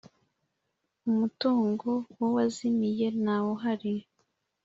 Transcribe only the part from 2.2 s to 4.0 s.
uwazimiye ntawuhari.